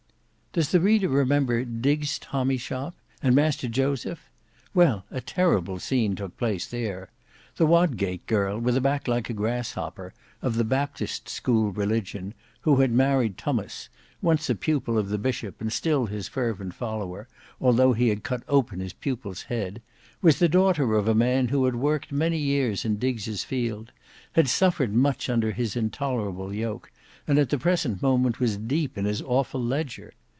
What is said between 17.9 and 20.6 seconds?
he had cut open his pupil's head, was the